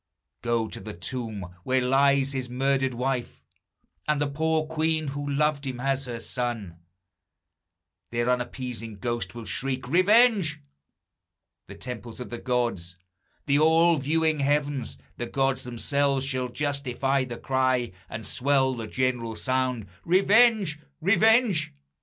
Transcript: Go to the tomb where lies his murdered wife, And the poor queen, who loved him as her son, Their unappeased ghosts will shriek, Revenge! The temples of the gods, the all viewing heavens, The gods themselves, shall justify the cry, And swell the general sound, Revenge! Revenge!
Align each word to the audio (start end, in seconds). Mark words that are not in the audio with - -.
Go 0.41 0.67
to 0.67 0.79
the 0.79 0.95
tomb 0.95 1.53
where 1.63 1.79
lies 1.79 2.31
his 2.31 2.49
murdered 2.49 2.95
wife, 2.95 3.39
And 4.07 4.19
the 4.19 4.25
poor 4.25 4.65
queen, 4.65 5.09
who 5.09 5.29
loved 5.29 5.67
him 5.67 5.79
as 5.79 6.05
her 6.05 6.19
son, 6.19 6.79
Their 8.09 8.27
unappeased 8.27 8.99
ghosts 8.99 9.35
will 9.35 9.45
shriek, 9.45 9.87
Revenge! 9.87 10.59
The 11.67 11.75
temples 11.75 12.19
of 12.19 12.31
the 12.31 12.39
gods, 12.39 12.95
the 13.45 13.59
all 13.59 13.97
viewing 13.97 14.39
heavens, 14.39 14.97
The 15.17 15.27
gods 15.27 15.61
themselves, 15.65 16.25
shall 16.25 16.49
justify 16.49 17.23
the 17.23 17.37
cry, 17.37 17.91
And 18.09 18.25
swell 18.25 18.73
the 18.73 18.87
general 18.87 19.35
sound, 19.35 19.85
Revenge! 20.03 20.79
Revenge! 20.99 21.75